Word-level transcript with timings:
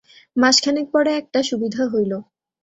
মাসখানেক 0.35 0.85
পরে 0.93 1.11
একটা 1.21 1.39
সুবিধা 1.49 1.83
হইল। 1.91 2.11